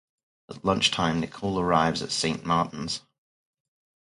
At 0.49 0.65
lunchtime, 0.65 1.19
Nichole 1.21 1.59
arrives 1.59 2.01
at 2.01 2.09
Saint 2.11 2.43
Martin's. 2.43 3.01